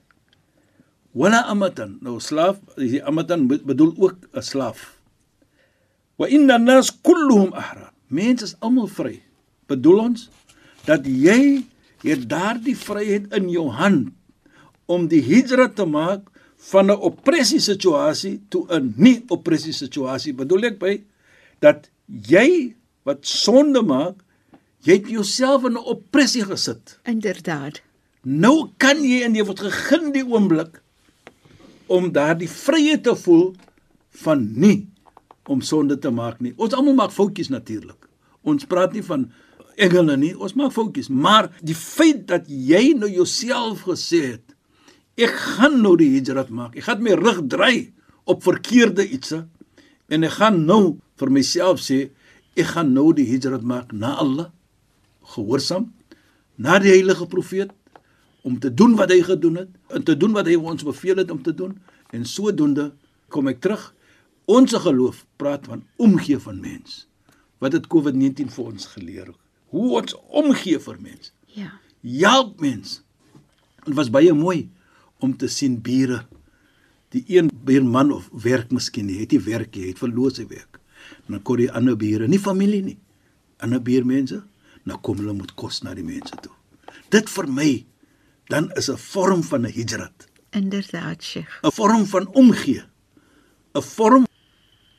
Wala 1.12 1.44
amatan. 1.46 1.98
Nou 2.00 2.20
slaaf 2.20 2.58
die 2.76 3.04
amatan 3.04 3.46
be- 3.46 3.62
bedoel 3.64 3.94
ook 3.98 4.16
'n 4.32 4.42
slaaf. 4.42 5.00
Wa 6.16 6.26
inna 6.28 6.54
an-nas 6.54 6.90
kulluhum 7.02 7.52
ahrar 7.52 7.92
mense 8.08 8.44
is 8.44 8.56
almal 8.60 8.86
vry. 8.86 9.22
Bedoel 9.66 9.98
ons 9.98 10.30
dat 10.86 11.06
jy 11.06 11.64
het 12.04 12.28
daardie 12.30 12.76
vryheid 12.78 13.32
in 13.34 13.50
jou 13.50 13.68
hand 13.74 14.12
om 14.86 15.08
die 15.10 15.22
hijra 15.22 15.68
te 15.68 15.84
maak 15.84 16.30
van 16.70 16.90
'n 16.90 17.02
oppressie 17.10 17.60
situasie 17.60 18.40
toe 18.48 18.66
'n 18.70 18.94
nie 18.96 19.24
oppressie 19.28 19.72
situasie 19.72 20.32
bedoel 20.32 20.64
ek 20.64 20.78
by 20.78 21.02
dat 21.60 21.90
jy 22.06 22.74
wat 23.04 23.26
sonde 23.26 23.82
maak 23.82 24.22
jy 24.82 24.92
het 24.92 25.08
jouself 25.08 25.64
in 25.64 25.72
'n 25.72 25.84
oppressie 25.84 26.44
gesit 26.44 26.98
Inderdaad. 27.04 27.82
Nou 28.22 28.70
kan 28.76 29.02
jy 29.02 29.22
en 29.22 29.34
jy 29.34 29.44
word 29.44 29.60
gegeen 29.60 30.12
die 30.12 30.26
oomblik 30.26 30.82
om 31.86 32.12
daardie 32.12 32.48
vryheid 32.48 33.02
te 33.02 33.14
voel 33.14 33.54
van 34.10 34.52
nie 34.58 34.88
om 35.46 35.60
sonde 35.60 35.98
te 35.98 36.10
maak 36.10 36.40
nie. 36.40 36.52
Ons 36.56 36.74
almal 36.74 36.94
maak 36.94 37.12
foutjies 37.14 37.48
natuurlik. 37.48 38.08
Ons 38.42 38.64
praat 38.64 38.92
nie 38.92 39.02
van 39.02 39.30
engele 39.76 40.16
nie, 40.16 40.32
ons 40.38 40.56
maak 40.56 40.74
foutjies, 40.74 41.08
maar 41.12 41.50
die 41.60 41.76
feit 41.76 42.26
dat 42.30 42.48
jy 42.48 42.94
nou 42.98 43.10
jouself 43.10 43.86
gesê 43.86 44.22
het 44.32 44.56
ek 45.16 45.32
gaan 45.32 45.80
nou 45.80 45.94
die 45.96 46.10
hijrat 46.12 46.50
maak. 46.52 46.76
Ek 46.76 46.84
gaan 46.90 47.00
my 47.04 47.14
rug 47.16 47.40
draai 47.48 47.92
op 48.28 48.42
verkeerde 48.44 49.06
ietsie 49.06 49.46
en 50.12 50.26
ek 50.28 50.36
gaan 50.36 50.62
nou 50.68 50.98
vir 51.16 51.32
myself 51.32 51.80
sê 51.80 52.10
ek 52.56 52.74
gaan 52.74 52.92
nou 52.92 53.10
die 53.16 53.26
hijrat 53.30 53.64
maak 53.64 53.94
na 53.96 54.12
Allah 54.20 54.50
gehoorsaam 55.34 55.88
na 56.60 56.78
die 56.80 56.92
heilige 56.92 57.28
profeet 57.32 57.72
om 58.46 58.60
te 58.60 58.70
doen 58.70 58.94
wat 59.00 59.10
hy 59.10 59.22
gedoen 59.24 59.62
het 59.62 59.72
en 59.96 60.04
te 60.04 60.16
doen 60.16 60.36
wat 60.36 60.48
hy 60.48 60.56
ons 60.60 60.84
beveel 60.86 61.18
het 61.24 61.32
om 61.32 61.40
te 61.42 61.54
doen. 61.56 61.74
En 62.14 62.24
sodoende 62.28 62.92
kom 63.32 63.48
ek 63.50 63.58
terug. 63.64 63.88
Ons 64.46 64.76
geloof 64.78 65.24
praat 65.40 65.66
van 65.66 65.82
omgee 65.98 66.38
van 66.38 66.60
mens 66.60 67.06
wat 67.58 67.72
het 67.72 67.88
COVID-19 67.90 68.52
vir 68.52 68.68
ons 68.68 68.86
geleer 68.92 69.32
hoe 69.72 69.96
ons 70.00 70.14
omgee 70.28 70.78
vir 70.78 71.00
mens 71.00 71.32
Ja. 71.56 71.70
help 72.02 72.60
mens 72.60 73.02
dit 73.84 73.94
was 73.94 74.10
baie 74.10 74.32
mooi 74.34 74.68
om 75.18 75.36
te 75.36 75.48
sien 75.48 75.80
bure. 75.80 76.26
Die 77.14 77.24
een 77.26 77.50
buurman 77.64 78.12
of 78.12 78.28
werk 78.32 78.70
miskien 78.70 79.06
nie 79.06 79.20
het 79.20 79.30
nie 79.32 79.40
werk 79.40 79.74
nie 79.74 79.86
het 79.88 79.98
verloor 79.98 80.30
sy 80.34 80.46
werk. 80.50 80.80
Dan 81.28 81.42
kom 81.42 81.56
die 81.56 81.70
ander 81.72 81.96
bure 81.96 82.28
nie 82.28 82.38
familie 82.38 82.82
nie 82.82 82.98
ander 83.58 83.80
buurmense 83.82 84.42
nou 84.84 84.98
kom 85.02 85.16
hulle 85.18 85.32
met 85.34 85.54
kos 85.54 85.82
na 85.82 85.94
die 85.94 86.04
mense 86.04 86.34
toe. 86.42 86.52
Dit 87.10 87.28
vir 87.30 87.46
my 87.48 87.86
dan 88.50 88.70
is 88.76 88.88
'n 88.90 88.96
vorm 88.96 89.42
van 89.42 89.66
'n 89.66 89.72
hijrat. 89.72 90.26
Inderdaad, 90.52 91.22
Sheikh. 91.22 91.60
'n 91.62 91.70
vorm 91.72 92.06
van 92.06 92.26
omgee. 92.34 92.82
'n 93.74 93.82
vorm 93.82 94.26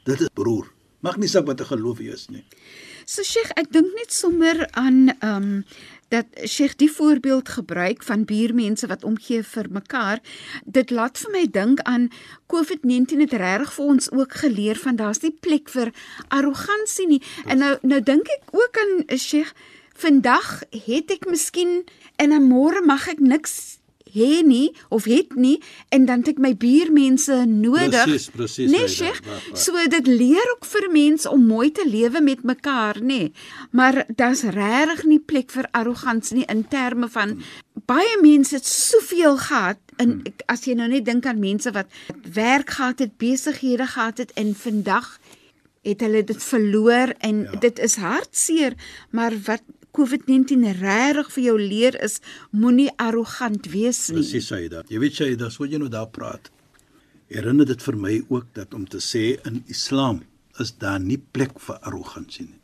dit 0.04 0.22
is 0.22 0.30
broer. 0.34 0.68
Mag 1.02 1.18
nie 1.18 1.28
saak 1.28 1.46
wat 1.46 1.62
'n 1.62 1.66
geloof 1.66 2.00
jy 2.00 2.14
is 2.14 2.28
nie 2.30 2.44
So 3.08 3.24
Sheikh, 3.24 3.54
ek 3.56 3.70
dink 3.72 3.94
net 3.96 4.12
sommer 4.12 4.66
aan 4.76 5.14
ehm 5.14 5.46
um, 5.46 5.54
dat 6.12 6.28
Sheikh 6.48 6.76
die 6.80 6.90
voorbeeld 6.92 7.50
gebruik 7.50 8.04
van 8.04 8.26
buurmense 8.28 8.88
wat 8.88 9.04
omgee 9.04 9.44
vir 9.44 9.68
mekaar. 9.72 10.20
Dit 10.64 10.92
laat 10.92 11.20
vir 11.20 11.32
my 11.32 11.46
dink 11.52 11.82
aan 11.84 12.10
COVID-19 12.52 13.24
het 13.24 13.34
regtig 13.40 13.74
vir 13.76 13.90
ons 13.96 14.12
ook 14.12 14.38
geleer 14.44 14.80
van 14.84 15.00
daar's 15.00 15.24
nie 15.24 15.32
plek 15.32 15.72
vir 15.72 15.92
arrogansie 16.28 17.08
nie. 17.08 17.22
En 17.48 17.64
nou 17.64 17.74
nou 17.82 18.04
dink 18.04 18.28
ek 18.38 18.56
ook 18.56 18.80
aan 18.84 19.18
Sheikh, 19.18 19.56
vandag 19.96 20.64
het 20.72 21.12
ek 21.12 21.28
miskien 21.32 21.84
en 22.20 22.36
môre 22.44 22.84
mag 22.84 23.08
ek 23.08 23.24
niks 23.24 23.80
hê 24.14 24.44
nie 24.46 24.72
of 24.90 25.04
het 25.06 25.36
nie 25.36 25.58
en 25.90 26.06
dan 26.06 26.20
het 26.24 26.28
ek 26.36 26.38
my 26.44 26.54
buurmense 26.58 27.46
nodig. 27.48 28.04
Presies, 28.04 28.30
presies, 28.30 28.72
Nee, 28.72 28.88
Sheikh. 28.88 29.22
So 29.54 29.74
dit 29.90 30.08
leer 30.08 30.52
ook 30.56 30.66
vir 30.66 30.90
mense 30.92 31.30
om 31.32 31.46
mooi 31.48 31.72
te 31.72 31.86
lewe 31.90 32.22
met 32.22 32.44
mekaar, 32.44 33.00
nê. 33.02 33.06
Nee. 33.06 33.32
Maar 33.72 34.06
daar's 34.16 34.44
regtig 34.44 35.04
nie 35.06 35.20
plek 35.20 35.52
vir 35.52 35.68
arrogansie 35.72 36.38
nie 36.38 36.46
in 36.48 36.66
terme 36.68 37.10
van 37.10 37.38
baie 37.88 38.18
mense 38.22 38.56
het 38.56 38.66
soveel 38.66 39.38
gehad 39.38 39.78
en 39.98 40.22
ek- 40.26 40.44
as 40.48 40.66
jy 40.66 40.74
nou 40.76 40.88
net 40.88 41.06
dink 41.06 41.26
aan 41.26 41.40
mense 41.40 41.72
wat 41.72 41.88
werk 42.34 42.70
gehad 42.70 43.00
het, 43.00 43.18
besighede 43.18 43.88
gehad 43.88 44.18
het 44.18 44.32
en 44.36 44.54
vandag 44.56 45.20
het 45.88 46.02
hulle 46.02 46.24
dit 46.24 46.44
verloor 46.44 47.14
en 47.24 47.44
ja. 47.44 47.60
dit 47.60 47.80
is 47.80 47.96
hartseer, 47.96 48.74
maar 49.12 49.32
wat 49.46 49.62
COVID-19 49.98 50.77
regtig 50.77 51.32
vir 51.34 51.44
jou 51.44 51.58
leer 51.58 51.98
is 52.06 52.20
moenie 52.51 52.89
arrogant 53.01 53.66
wees 53.74 54.08
nie. 54.12 54.22
Presies 54.22 54.50
dit. 54.50 54.94
Jy 54.94 55.00
weet 55.01 55.22
dis 55.42 55.60
wat 55.60 55.72
jy 55.74 55.82
nou 55.82 55.89
daar 55.89 56.10
praat. 56.13 56.51
Herinner 57.34 57.66
dit 57.66 57.82
vir 57.82 57.98
my 57.98 58.13
ook 58.30 58.54
dat 58.54 58.74
om 58.77 58.86
te 58.86 59.01
sê 59.04 59.39
in 59.50 59.63
Islam 59.68 60.22
is 60.62 60.72
daar 60.77 61.00
nie 61.00 61.18
plek 61.18 61.58
vir 61.60 61.82
arrogansie 61.82 62.46
nie. 62.46 62.62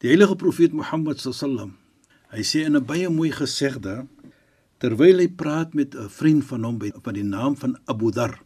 Die 0.00 0.12
heilige 0.12 0.36
profeet 0.36 0.74
Mohammed 0.76 1.20
sallam, 1.20 1.76
hy 2.30 2.42
sê 2.44 2.64
in 2.66 2.76
'n 2.76 2.84
baie 2.84 3.08
mooi 3.08 3.30
gesegde 3.32 4.06
terwyl 4.78 5.18
hy 5.18 5.28
praat 5.28 5.74
met 5.74 5.94
'n 5.94 6.08
vriend 6.08 6.44
van 6.44 6.64
hom 6.64 6.78
by 6.78 6.92
van 7.02 7.14
die 7.14 7.24
naam 7.24 7.56
van 7.56 7.76
Abu 7.86 8.10
Dhar. 8.12 8.38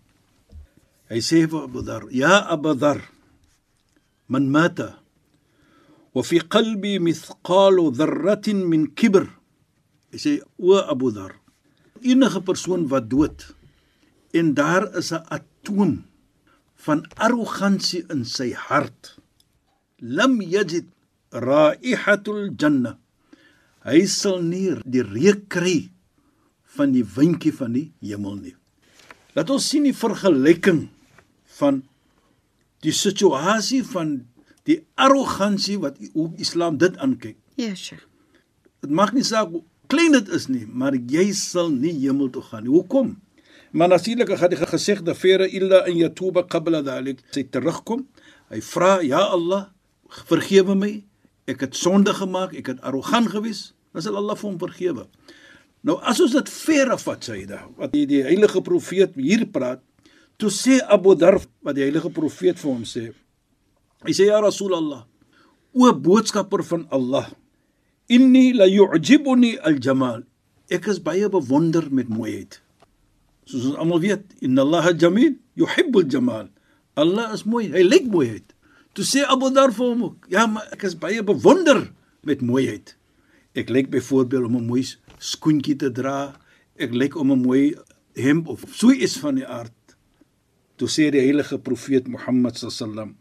Hy 1.11 1.19
sê 1.19 1.49
vir 1.49 1.63
Abu 1.63 1.83
Dhar: 1.83 2.07
"Ya 2.11 2.47
Abu 2.49 2.75
Dhar, 2.75 3.01
man 4.27 4.51
mata 4.51 5.00
fi 6.23 6.41
qalbi 6.55 6.99
mithqalu 6.99 7.91
dharratin 7.99 8.67
min 8.71 8.91
kibr." 8.99 9.25
Hy 10.11 10.19
sê: 10.19 10.33
"O 10.59 10.75
Abu 10.75 11.11
Dhar, 11.15 11.33
enige 12.03 12.41
persoon 12.41 12.89
wat 12.91 13.09
dood 13.11 13.39
en 14.33 14.55
daar 14.55 14.85
is 14.99 15.11
'n 15.13 15.25
atoom 15.37 16.05
van 16.85 17.01
arrogansie 17.17 18.05
in 18.13 18.25
sy 18.25 18.53
hart 18.53 19.19
lam 20.01 20.41
yajid 20.41 20.87
raihatul 21.33 22.55
janna 22.61 22.99
hy 23.85 24.07
sal 24.07 24.43
nie 24.43 24.77
die 24.85 25.05
reuk 25.05 25.49
kry 25.49 25.91
van 26.77 26.93
die 26.93 27.05
windjie 27.17 27.53
van 27.53 27.73
die 27.73 27.93
hemel 28.01 28.37
nie 28.41 28.57
laat 29.35 29.51
ons 29.51 29.69
sien 29.69 29.85
die 29.85 30.01
vergelyking 30.05 30.89
van 31.59 31.83
die 32.85 32.97
situasie 32.97 33.83
van 33.85 34.30
die 34.69 34.81
arrogansie 34.95 35.79
wat 35.81 35.97
hoe 36.13 36.31
Islam 36.37 36.77
dit 36.79 36.97
aankyk 36.99 37.37
Ja, 37.61 37.75
Sheikh. 37.75 38.07
Dit 38.81 38.93
mag 38.97 39.13
nie 39.13 39.25
saak 39.27 39.51
hoe 39.53 39.61
klein 39.91 40.15
dit 40.15 40.29
is 40.33 40.47
nie, 40.49 40.63
maar 40.65 40.95
jy 40.95 41.27
sal 41.37 41.69
nie 41.73 41.93
hemel 41.99 42.31
toe 42.33 42.43
gaan 42.47 42.65
nie. 42.65 42.73
Hoekom? 42.73 43.19
Maar 43.77 43.93
natuurlik 43.93 44.33
gaan 44.39 44.53
die 44.55 44.61
gesegde 44.61 45.15
fere 45.15 45.49
illa 45.49 45.83
in 45.91 45.99
yatuba 46.01 46.47
qabla 46.49 46.81
dhalik. 46.87 47.21
Sy 47.35 47.45
terugkom. 47.45 48.07
Hy 48.51 48.61
vra, 48.61 49.03
"Ja 49.03 49.21
Allah, 49.35 49.69
vergewe 50.09 50.75
my. 50.75 51.05
Ek 51.47 51.61
het 51.61 51.77
sonde 51.77 52.15
gemaak, 52.15 52.55
ek 52.55 52.67
het 52.67 52.81
arrogant 52.81 53.29
gewees." 53.29 53.75
Dan 53.93 54.03
sal 54.03 54.17
Allah 54.17 54.37
vir 54.37 54.51
hom 54.51 54.59
vergewe. 54.59 55.07
Nou 55.83 55.99
as 56.03 56.21
ons 56.21 56.33
dit 56.33 56.49
verre 56.49 56.99
vat, 56.99 57.25
Saida, 57.25 57.69
wat 57.77 57.93
die, 57.93 58.07
die 58.07 58.23
heilige 58.23 58.61
profeet 58.63 59.15
hier 59.15 59.47
praat, 59.47 59.81
toe 60.37 60.51
sê 60.51 60.81
Abu 60.89 61.15
Dharr 61.15 61.41
wat 61.63 61.75
die 61.75 61.83
heilige 61.83 62.11
profeet 62.11 62.59
vir 62.59 62.71
hom 62.71 62.85
sê. 62.85 63.13
Hy 64.07 64.13
sê 64.17 64.31
ja 64.31 64.41
Rasulullah, 64.41 65.05
o 65.77 65.93
boodskapper 65.93 66.63
van 66.65 66.87
Allah, 66.91 67.29
inni 68.09 68.53
la 68.57 68.67
yu'jibuni 68.67 69.59
al-jamal. 69.61 70.25
Ek 70.71 70.87
is 70.89 71.01
baie 71.03 71.29
bewonder 71.29 71.91
met 71.91 72.09
mooiheid. 72.09 72.61
Soos 73.45 73.67
ons 73.71 73.79
almal 73.83 74.01
weet, 74.01 74.25
inna 74.41 74.63
Allah 74.63 74.93
jamil 74.95 75.35
yuhibbul 75.59 76.09
jamal. 76.09 76.49
Allah 76.97 77.35
is 77.35 77.45
mooi, 77.45 77.69
hy 77.75 77.83
lyk 77.85 78.09
mooiheid. 78.11 78.55
Toe 78.95 79.07
sê 79.07 79.23
Abu 79.27 79.51
Dhar 79.55 79.75
vir 79.75 79.93
hom, 79.93 80.17
ja, 80.31 80.47
maar 80.51 80.71
ek 80.75 80.87
is 80.89 80.97
baie 80.99 81.23
bewonder 81.27 81.91
met 82.27 82.43
mooiheid. 82.43 82.95
Ek 83.59 83.71
lyk 83.71 83.91
byvoorbeeld 83.91 84.47
om 84.47 84.57
'n 84.57 84.67
mooi 84.67 84.85
skoentjie 85.19 85.77
te 85.77 85.91
dra. 85.91 86.39
Ek 86.79 86.95
lyk 86.95 87.17
om 87.17 87.33
'n 87.33 87.43
mooi 87.43 87.75
hemp 88.15 88.49
of 88.49 88.65
so 88.73 88.91
iets 88.91 89.19
van 89.19 89.35
die 89.35 89.47
aard. 89.47 89.75
Toe 90.77 90.89
sê 90.89 91.11
die 91.11 91.21
heilige 91.21 91.59
profeet 91.59 92.09
Mohammed 92.09 92.57
sallam: 92.57 93.17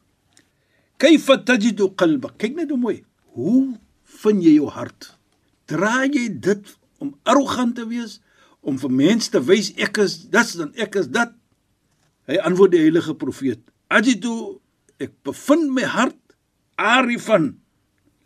"Kayfa 0.99 1.39
tajidu 1.47 1.89
qalbak?" 1.95 2.37
Kyk 2.37 2.55
net 2.55 2.69
hoe 2.69 2.79
mooi. 2.79 3.03
Hoe 3.33 3.79
vind 4.21 4.43
jy 4.43 4.57
jou 4.59 4.69
hart? 4.69 5.15
Dra 5.65 6.05
jy 6.05 6.27
dit 6.29 6.77
om 6.99 7.15
arrogant 7.23 7.75
te 7.75 7.85
wees, 7.87 8.19
om 8.61 8.77
vir 8.77 8.91
mense 8.91 9.31
te 9.31 9.39
wys 9.39 9.71
ek 9.79 10.01
is 10.03 10.25
dit 10.27 10.57
dan 10.59 10.73
ek 10.75 10.95
is 10.99 11.07
dit? 11.07 11.31
Hy 12.27 12.37
antwoord 12.45 12.75
die 12.75 12.83
heilige 12.83 13.15
profeet: 13.15 13.61
"Ajidu 13.87 14.59
ek 14.99 15.15
bevind 15.23 15.71
my 15.71 15.87
hart 15.87 16.19
arifan 16.75 17.55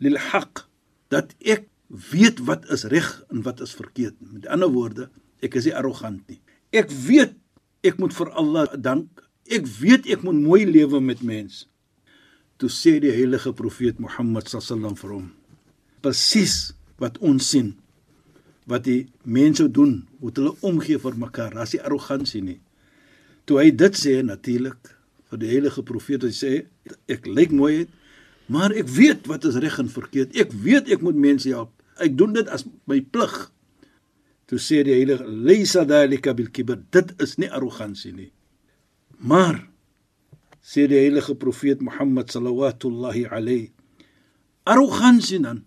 lil 0.02 0.18
haq 0.18 0.66
dat 1.14 1.34
ek 1.40 1.68
weet 1.88 2.40
wat 2.48 2.66
is 2.74 2.86
reg 2.90 3.08
en 3.30 3.42
wat 3.46 3.60
is 3.60 3.74
verkeerd. 3.74 4.16
Met 4.18 4.46
ander 4.50 4.70
woorde, 4.72 5.08
ek 5.44 5.54
is 5.58 5.68
nie 5.68 5.76
arrogant 5.76 6.22
nie. 6.30 6.40
Ek 6.74 6.90
weet 6.90 7.36
ek 7.86 8.00
moet 8.02 8.14
vir 8.16 8.32
Allah 8.34 8.66
dank. 8.74 9.22
Ek 9.52 9.66
weet 9.68 10.08
ek 10.10 10.24
moet 10.24 10.40
mooi 10.40 10.64
lewe 10.66 11.00
met 11.04 11.22
mense. 11.22 11.66
Toe 12.58 12.70
sê 12.70 12.98
die 13.02 13.12
heilige 13.14 13.52
profeet 13.52 13.98
Mohammed 13.98 14.48
sallam 14.48 14.96
vir 14.96 15.10
hom: 15.10 15.32
"Presies 16.02 16.74
wat 16.98 17.18
ons 17.18 17.50
sien 17.50 17.74
wat 18.66 18.84
die 18.84 19.06
mense 19.24 19.68
doen, 19.68 20.06
hoe 20.20 20.30
hulle 20.34 20.54
omgee 20.62 20.98
vir 20.98 21.16
mekaar. 21.18 21.54
Daar's 21.54 21.72
nie 21.72 21.82
arrogansie 21.82 22.42
nie." 22.42 22.60
Toe 23.44 23.60
hy 23.60 23.70
dit 23.70 23.94
sê 23.94 24.22
natuurlik 24.22 24.94
vir 25.30 25.38
die 25.38 25.50
heilige 25.50 25.82
profeet, 25.82 26.22
hy 26.22 26.32
sê 26.32 26.52
ek 27.08 27.26
lyk 27.26 27.52
mooi, 27.52 27.86
maar 28.48 28.72
ek 28.72 28.88
weet 28.88 29.26
wat 29.26 29.44
is 29.44 29.56
reg 29.56 29.78
en 29.78 29.88
verkeerd. 29.88 30.36
Ek 30.36 30.52
weet 30.52 30.88
ek 30.88 31.02
moet 31.02 31.16
mense 31.16 31.48
help 31.48 31.72
ek 32.02 32.16
doen 32.18 32.34
dit 32.34 32.48
as 32.50 32.64
my 32.90 33.00
plig. 33.00 33.34
Toe 34.50 34.60
sê 34.60 34.82
die 34.84 34.94
heilige 34.96 35.26
Laysa 35.26 35.84
dalika 35.88 36.34
bil 36.36 36.50
kibr, 36.52 36.80
dit 36.92 37.12
is 37.22 37.36
nie 37.40 37.50
arrogansie 37.50 38.12
nie. 38.12 38.30
Maar 39.18 39.62
sê 40.64 40.86
die 40.88 40.96
heilige 40.96 41.36
profeet 41.36 41.84
Mohammed 41.84 42.32
sallallahu 42.32 43.28
alayhi 43.28 43.72
arrogansie 44.64 45.42
dan 45.44 45.64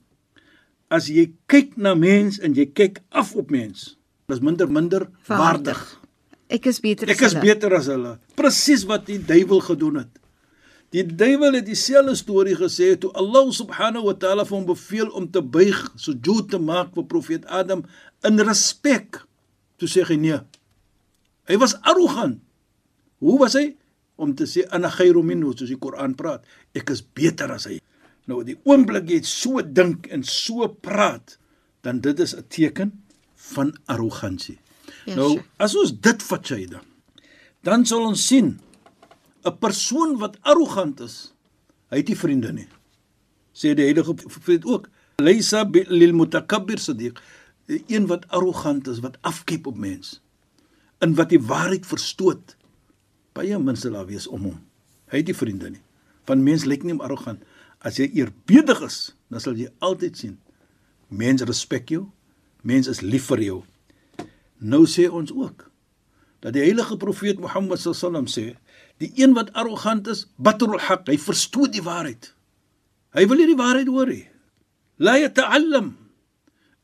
as 0.90 1.10
jy 1.12 1.30
kyk 1.52 1.76
na 1.78 1.94
mens 1.96 2.40
en 2.42 2.56
jy 2.56 2.66
kyk 2.72 3.02
af 3.12 3.36
op 3.36 3.52
mens, 3.52 3.98
is 4.32 4.42
minder 4.42 4.70
minder 4.72 5.10
waardig. 5.28 5.78
waardig. 5.78 5.82
Ek 6.48 6.70
is 6.72 6.80
beter 6.80 7.10
as 7.12 7.20
hulle. 7.20 7.20
Ek 7.20 7.28
is 7.28 7.36
beter 7.44 7.76
as 7.76 7.90
hulle. 7.92 8.14
Presies 8.40 8.86
wat 8.88 9.06
die 9.10 9.20
duiwel 9.20 9.60
gedoen 9.68 10.02
het. 10.02 10.14
Die 10.96 11.04
duiwel 11.04 11.58
het 11.60 11.66
dieselfde 11.68 12.16
storie 12.16 12.56
gesê 12.56 12.94
toe 12.96 13.12
Allah 13.20 13.50
subhanahu 13.52 14.08
wa 14.08 14.16
ta'ala 14.16 14.46
hom 14.48 14.64
beveel 14.70 15.12
om 15.12 15.28
te 15.28 15.44
buig, 15.44 15.76
sujud 16.00 16.48
te 16.54 16.60
maak 16.60 16.94
vir 16.96 17.08
profeet 17.12 17.48
Adam 17.52 17.84
in 18.24 18.40
respek. 18.48 19.20
Toe 19.76 19.92
sê 19.92 20.08
hy 20.08 20.16
nee. 20.16 20.40
Hy 21.52 21.60
was 21.60 21.76
arrogant. 21.84 22.40
Hoe 23.20 23.36
was 23.44 23.60
hy? 23.60 23.76
Om 24.18 24.34
te 24.36 24.48
sê 24.50 24.66
ana 24.74 24.90
khairu 24.90 25.24
minhu 25.24 25.54
soos 25.54 25.70
die 25.70 25.80
Koran 25.80 26.16
praat, 26.18 26.46
ek 26.74 26.90
is 26.90 27.02
beter 27.02 27.52
as 27.54 27.68
hy. 27.70 27.80
Nou 28.28 28.44
die 28.44 28.58
oomblik 28.68 29.10
jy 29.10 29.22
so 29.24 29.62
dink 29.62 30.10
en 30.12 30.24
so 30.28 30.68
praat, 30.68 31.38
dan 31.86 32.02
dit 32.02 32.20
is 32.20 32.36
'n 32.36 32.44
teken 32.50 32.92
van 33.54 33.74
arrogansie. 33.86 34.60
Yes, 35.06 35.16
nou 35.16 35.40
as 35.58 35.76
ons 35.76 35.92
dit 35.92 36.24
vat 36.24 36.50
jy 36.50 36.66
dan, 36.66 36.86
dan 37.64 37.86
sal 37.86 38.06
ons 38.08 38.28
sien 38.28 38.60
'n 39.46 39.58
persoon 39.60 40.18
wat 40.18 40.38
arrogant 40.42 41.00
is, 41.00 41.34
hy 41.92 41.98
het 41.98 42.08
nie 42.08 42.20
vriende 42.20 42.52
nie. 42.54 42.68
Sê 43.54 43.74
die 43.74 43.86
heilige 43.88 44.14
profeet 44.14 44.66
ook, 44.66 44.90
"Laysa 45.22 45.64
lil 45.72 46.14
mutakabbir 46.14 46.78
sadiq." 46.78 47.18
Een 47.68 48.08
wat 48.08 48.28
arrogant 48.28 48.88
is, 48.88 49.00
wat 49.00 49.18
afkyk 49.22 49.68
op 49.68 49.78
mens, 49.78 50.22
in 51.00 51.16
wat 51.16 51.30
die 51.30 51.42
waarheid 51.42 51.86
verstoot, 51.86 52.57
baie 53.38 53.60
min 53.62 53.78
sal 53.78 53.96
daar 53.98 54.10
wees 54.10 54.28
om 54.28 54.50
hom. 54.50 54.58
Hy 55.14 55.22
het 55.22 55.30
nie 55.30 55.38
vriende 55.38 55.72
nie. 55.76 55.84
Van 56.28 56.44
mens 56.44 56.66
lyk 56.68 56.84
nie 56.84 56.96
om 56.98 57.04
arrogant. 57.06 57.44
As 57.80 58.00
jy 58.02 58.10
eerbiedig 58.18 58.82
is, 58.84 58.98
dan 59.32 59.44
sal 59.44 59.58
jy 59.60 59.70
altyd 59.86 60.18
sien 60.18 60.38
mense 61.08 61.46
respek 61.48 61.94
jou, 61.94 62.10
mense 62.68 62.92
is 62.92 63.00
lief 63.00 63.30
vir 63.32 63.44
jou. 63.46 63.60
Nou 64.60 64.84
sê 64.90 65.08
ons 65.08 65.32
ook 65.32 65.70
dat 66.44 66.54
die 66.54 66.66
heilige 66.66 66.98
profeet 67.00 67.40
Mohammed 67.42 67.80
sallam 67.80 68.28
sê 68.28 68.58
Die 68.98 69.12
een 69.16 69.36
wat 69.38 69.52
arrogant 69.54 70.08
is, 70.10 70.26
batrul 70.42 70.80
haq, 70.82 71.06
hy 71.06 71.20
verstoot 71.22 71.70
die 71.74 71.84
waarheid. 71.86 72.32
Hy 73.14 73.28
wil 73.30 73.38
nie 73.42 73.50
die 73.52 73.60
waarheid 73.60 73.90
hoor 73.94 74.10
nie. 74.10 74.24
La 74.98 75.20
yata'allam. 75.22 75.92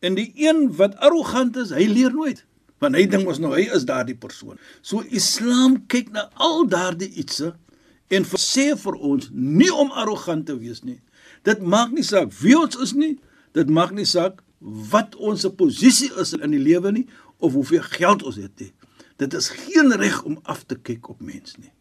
En 0.04 0.18
die 0.20 0.30
een 0.38 0.68
wat 0.78 0.94
arrogant 1.02 1.58
is, 1.58 1.72
hy 1.74 1.88
leer 1.90 2.14
nooit, 2.14 2.44
want 2.82 2.98
hy 2.98 3.06
dink 3.10 3.28
mos 3.28 3.40
nou 3.40 3.54
hy 3.56 3.68
is 3.76 3.86
daardie 3.88 4.18
persoon. 4.20 4.58
So 4.82 5.04
Islam 5.10 5.82
kyk 5.92 6.12
na 6.16 6.28
al 6.36 6.66
daardie 6.70 7.12
ietsie 7.12 7.54
en 8.14 8.26
sê 8.38 8.74
vir 8.78 8.98
ons 9.00 9.30
nie 9.32 9.72
om 9.72 9.92
arrogant 9.92 10.46
te 10.48 10.56
wees 10.58 10.84
nie. 10.84 11.00
Dit 11.44 11.62
maak 11.62 11.94
nie 11.96 12.06
saak 12.06 12.34
wie 12.42 12.56
ons 12.60 12.78
is 12.84 12.94
nie, 12.98 13.16
dit 13.54 13.70
maak 13.70 13.94
nie 13.96 14.08
saak 14.08 14.42
wat 14.92 15.16
ons 15.20 15.46
posisie 15.58 16.12
is 16.22 16.34
in 16.38 16.56
die 16.56 16.62
lewe 16.62 16.92
nie 16.96 17.08
of 17.44 17.56
hoeveel 17.58 17.84
geld 17.96 18.24
ons 18.24 18.40
het 18.40 18.54
nie. 18.60 18.72
Dit 19.20 19.34
is 19.38 19.52
geen 19.54 19.92
reg 20.00 20.24
om 20.24 20.40
af 20.44 20.64
te 20.66 20.76
kyk 20.76 21.10
op 21.12 21.22
mens 21.22 21.58
nie. 21.60 21.72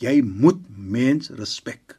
Jy 0.00 0.20
moet 0.22 0.60
mens 0.68 1.30
respek. 1.32 1.96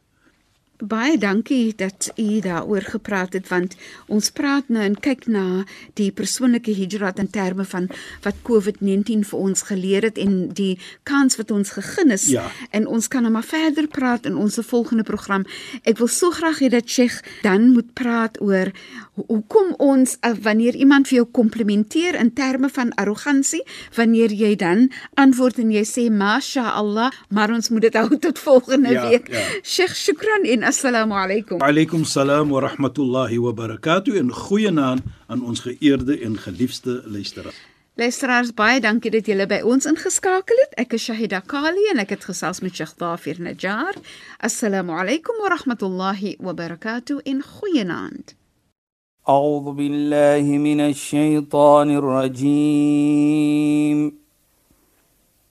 Baie 0.78 1.18
dankie 1.18 1.72
dat 1.76 2.12
u 2.16 2.40
daaroor 2.40 2.82
gepraat 2.82 3.32
het 3.32 3.48
want 3.48 3.74
ons 4.06 4.30
praat 4.30 4.68
nou 4.68 4.84
en 4.84 4.94
kyk 4.94 5.26
na 5.26 5.64
die 5.98 6.12
persoonlike 6.14 6.70
hijrat 6.70 7.18
in 7.18 7.30
terme 7.30 7.64
van 7.64 7.88
wat 8.22 8.38
COVID-19 8.46 9.26
vir 9.26 9.38
ons 9.38 9.62
geleer 9.62 10.06
het 10.06 10.18
en 10.22 10.36
die 10.54 10.78
kans 11.02 11.36
wat 11.36 11.50
ons 11.50 11.74
gegee 11.74 12.06
is 12.14 12.28
ja. 12.30 12.46
en 12.70 12.86
ons 12.86 13.08
kan 13.08 13.26
nou 13.26 13.32
maar 13.32 13.48
verder 13.48 13.88
praat 13.90 14.26
in 14.26 14.36
ons 14.36 14.58
volgende 14.68 15.02
program. 15.02 15.44
Ek 15.82 15.98
wil 15.98 16.08
so 16.08 16.30
graag 16.30 16.62
hê 16.62 16.70
dat 16.70 16.86
Sheikh 16.86 17.22
dan 17.42 17.72
moet 17.74 17.90
praat 17.98 18.38
oor 18.40 18.70
hoekom 19.26 19.72
ons 19.82 20.14
uh, 20.22 20.32
wanneer 20.42 20.76
iemand 20.78 21.08
vir 21.08 21.20
jou 21.20 21.26
komplimenteer 21.40 22.14
in 22.18 22.30
terme 22.36 22.70
van 22.70 22.92
arrogansie, 23.00 23.62
wanneer 23.96 24.32
jy 24.34 24.54
dan 24.60 24.86
antwoord 25.18 25.58
en 25.62 25.72
jy 25.74 25.84
sê 25.88 26.06
masha 26.12 26.68
Allah, 26.78 27.10
maar 27.34 27.52
ons 27.54 27.70
moet 27.74 27.88
dit 27.88 27.98
hou 27.98 28.18
tot 28.26 28.38
volgende 28.38 28.94
ja, 28.94 29.08
week. 29.08 29.30
Ja. 29.32 29.44
Sheikh, 29.62 29.96
shukran 29.98 30.46
en 30.46 30.67
assalamu 30.67 31.13
alaykum. 31.13 31.57
Wa 31.59 31.67
alaykum 31.67 32.05
salaam 32.05 32.49
wa 32.51 32.59
rahmatullahi 32.61 33.37
wa 33.37 33.53
barakatuh 33.53 34.17
en 34.17 34.31
goeienaand 34.31 35.01
aan 35.27 35.43
ons 35.43 35.59
geëerde 35.59 36.19
en 36.19 36.37
geliefde 36.37 37.03
luisteraars. 37.05 37.55
Luisteraars, 37.95 38.53
baie 38.53 38.79
dankie 38.81 39.11
dat 39.11 39.25
julle 39.29 39.45
by 39.47 39.61
ons 39.61 39.85
ingeskakel 39.85 40.57
het. 40.63 40.73
Ek 40.81 40.93
is 40.97 41.03
Shahida 41.05 41.41
Kali 41.45 41.83
en 41.91 41.99
ek 42.01 42.09
het 42.15 42.23
gesels 42.25 42.59
met 42.65 42.73
Sheikh 42.75 42.97
Dafir 42.97 43.37
Najjar. 43.39 43.93
Assalamu 44.41 44.91
alaykum 44.97 45.35
wa 45.41 45.49
rahmatullahi 45.53 46.37
wa 46.39 46.53
barakatuh 46.53 47.21
en 47.23 47.43
goeienaand. 47.43 48.35
أعوذ 49.29 49.71
بالله 49.71 50.57
من 50.57 50.79
الشيطان 50.79 51.95
الرجيم 51.95 53.43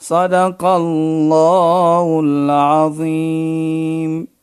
صدق 0.00 0.64
الله 0.64 2.20
العظيم. 2.24 4.37